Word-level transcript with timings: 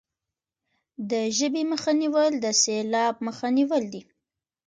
د 1.11 1.11
ژبې 1.37 1.63
مخه 1.71 1.91
نیول 2.01 2.31
د 2.43 2.45
سیلاب 2.61 3.15
مخه 3.27 3.47
نیول 3.57 3.83
دي. 3.93 4.01